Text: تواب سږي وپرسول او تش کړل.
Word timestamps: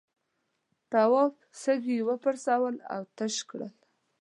تواب 0.91 1.33
سږي 1.61 1.97
وپرسول 2.09 2.75
او 2.93 3.01
تش 3.15 3.35
کړل. 3.49 3.71